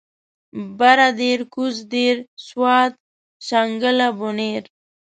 [0.77, 2.17] بره دير کوزه دير
[2.47, 2.93] سوات
[3.47, 4.63] شانګله بونير